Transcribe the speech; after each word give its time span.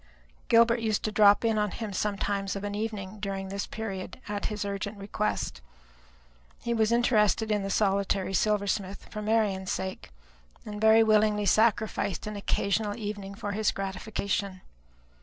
Gilbert 0.47 0.79
used 0.79 1.03
to 1.03 1.11
drop 1.11 1.45
in 1.45 1.59
upon 1.59 1.69
him 1.69 1.93
sometimes 1.93 2.55
of 2.55 2.63
an 2.63 2.73
evening 2.73 3.19
during 3.19 3.49
this 3.49 3.67
period, 3.67 4.19
at 4.27 4.45
his 4.47 4.65
urgent 4.65 4.97
request. 4.97 5.61
He 6.59 6.73
was 6.73 6.91
interested 6.91 7.51
in 7.51 7.61
the 7.61 7.69
solitary 7.69 8.33
silversmith 8.33 9.05
for 9.11 9.21
Marian's 9.21 9.71
sake, 9.71 10.09
and 10.65 10.81
very 10.81 11.03
willingly 11.03 11.45
sacrificed 11.45 12.25
an 12.25 12.35
occasional 12.35 12.97
evening 12.97 13.35
for 13.35 13.51
his 13.51 13.69
gratification. 13.71 14.61